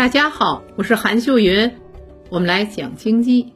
[0.00, 1.70] 大家好，我是韩秀云，
[2.30, 3.52] 我们来讲经济。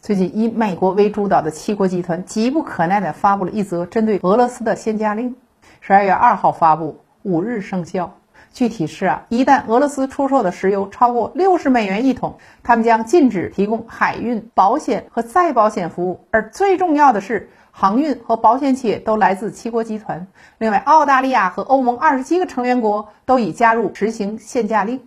[0.00, 5.36] 最近，以美国为主导的七国集团急不可耐地发布了一则针对俄罗斯的限价令，
[5.80, 8.18] 十二月二号发布，五日生效。
[8.52, 16.26] 具体是啊，一旦俄罗斯出售的石油超过六十美元一桶，他们将禁止提供海运、保险和再保险服务。
[16.32, 20.26] 而最重要的是，航运和保险企业都来自七国集团。
[20.58, 25.00] 另外，澳大利亚和欧盟二十七个成员国都已加入执行限价令。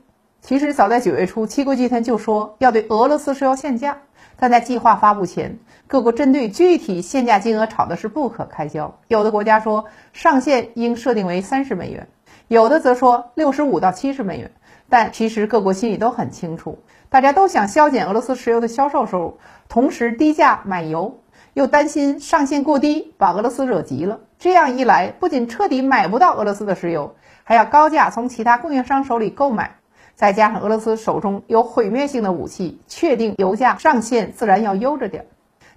[0.44, 4.00] 其实早在九月初，七国集团就说要对俄罗斯石油限价，
[4.36, 9.00] 但在计划发布前，各国针对具体限价金额吵的是不可开交。
[9.08, 12.10] 有的国家说上限应设定为三十美元，
[12.50, 14.52] 有的则说六十五到七十美元。
[14.90, 21.22] 但其实各国心里都很清楚，大家都想削减俄罗斯石油的销售收入，同时低价买油，
[21.54, 24.20] 又担心上限过低把俄罗斯惹急了。
[24.40, 27.16] 这样一来，不仅彻底买不到俄罗斯的石油，
[27.46, 29.78] 还要高价从其他供应商手里购买。
[30.16, 35.26] 再加上俄罗斯手中有毁灭性的武器，确定油价上限自然要悠着点儿。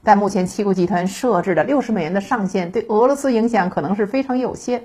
[0.02, 4.84] 但目前七国集团设置的六十美元的上限对俄罗斯影响可能是非常有限。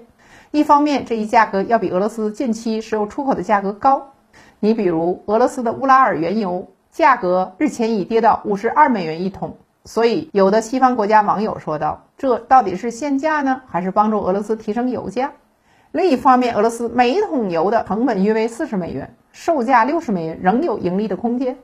[0.52, 4.14] 一方面，这一价格要比俄罗斯近期石油出口的价格高。
[4.60, 15.32] 你比如俄罗斯的乌拉尔原油价格日前已跌到五十二美元一桶，所以有的西方国家网友说道：“这到底是限价呢，还是帮助俄罗斯提升油价？”
[15.92, 19.14] 另一方面，俄罗斯每一桶油的成本约为四十美元。
[19.34, 21.58] 售价六十美元仍有盈利的空间。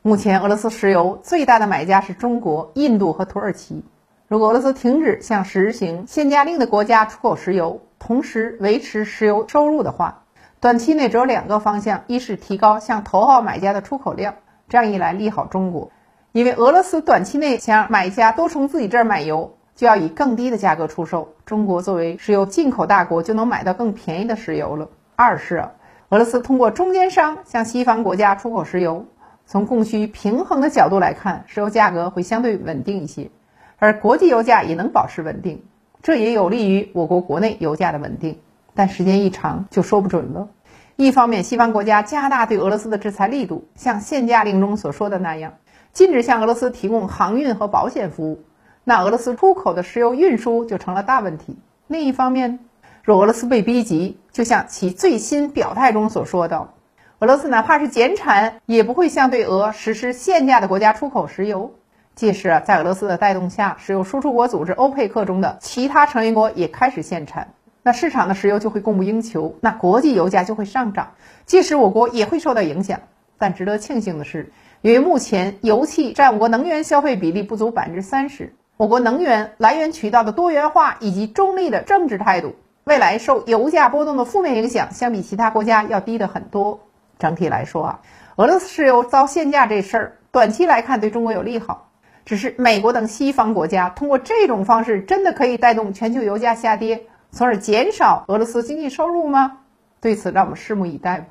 [0.00, 3.84] 目前，俄罗斯石油最大的买家是中国、印度和土耳其。
[4.26, 10.24] 如果俄罗斯停止向实行限价令的国家出口石油，同时维持石油收入的话，
[10.60, 14.34] 短期内只有两个方向：一是提高向头号买家的出口量，
[14.70, 15.90] 这样一来利好中国，
[16.32, 21.36] 因为俄罗斯短期内想买家都从自己这儿买油，就要以更低的价格出售。
[21.46, 24.88] 中国作为石油进口大国，就能买到更便宜的石油了。
[25.14, 25.64] 二是。
[26.08, 29.06] 俄罗斯通过中间商向西方国家出口石油，
[29.46, 33.30] 从供需平衡的角度来看，石油价格会相对稳定一些，
[33.78, 35.62] 而国际油价也能保持稳定，
[36.02, 38.40] 这也有利于我国国内油价的稳定。
[38.74, 40.48] 但时间一长就说不准了。
[40.96, 45.52] 一方面，西方国家加大对俄罗斯的制裁力度，像限价令中所说的那样，
[45.92, 48.42] 禁止向俄罗斯提供航运和保险服务，
[48.88, 51.58] 那俄罗斯出口的石油运输就成了大问题。
[51.88, 52.58] 另一方面，
[53.04, 56.70] 若俄罗斯被逼急，就像其最新表态中所说的，
[57.18, 61.74] 俄罗斯哪怕是减产，也不会向对俄实施限价的国家出口石油。
[62.14, 71.12] 届时，在俄罗斯的带动下，石油输出国组织欧佩克中的其他成员国也开始限产，那市场的石油就会供不应求，那国际油价就会上涨，
[71.44, 73.00] 届时我国也会受到影响。
[73.36, 74.50] 但值得庆幸的是，
[74.80, 82.54] 由于目前油气占我国能源消费比例不足百分之三十，我国能源来源渠道的多元化以及中立的政治态度。
[82.84, 86.78] 未来受油价波动的负面影响，相比其他国家要低的很多。
[87.18, 88.00] 整体来说啊，
[88.36, 91.90] 俄罗斯石油遭限价这事儿，短期来看对中国有利好。
[92.24, 97.02] 只是美国等西方国家通过这种方式，真的可以带动全球油价下跌，
[97.32, 99.58] 从而减少俄罗斯经济收入吗？
[100.00, 101.26] 对此，让我们拭目以待吧。